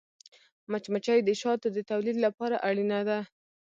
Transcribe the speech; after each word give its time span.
مچمچۍ 0.71 1.19
د 1.23 1.29
شاتو 1.41 1.67
د 1.75 1.79
تولید 1.89 2.17
لپاره 2.25 2.55
اړینه 2.67 2.99
ده 3.07 3.19